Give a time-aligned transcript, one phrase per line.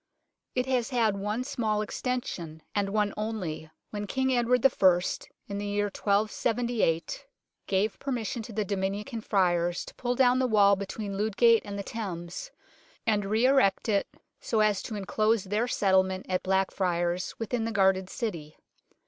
[0.55, 4.99] It has had one small extension, and one only, when King Edward I.
[5.47, 7.27] in the year 1278
[7.67, 11.15] gave permission to 32 UNKNOWN LONDON the Dominican Friars to pull down the wall between
[11.19, 12.49] Ludgate and the Thames,
[13.05, 14.07] and re erect it
[14.39, 18.57] so as to enclose their settlement at Blackfriars within the guarded city.